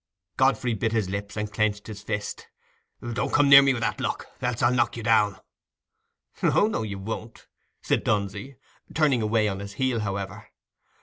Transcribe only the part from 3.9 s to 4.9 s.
look, else I'll